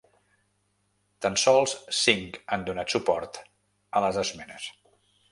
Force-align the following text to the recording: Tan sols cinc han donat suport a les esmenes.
Tan 1.25 1.35
sols 1.41 1.75
cinc 1.97 2.39
han 2.55 2.65
donat 2.69 2.93
suport 2.95 3.37
a 3.99 4.03
les 4.07 4.17
esmenes. 4.23 4.67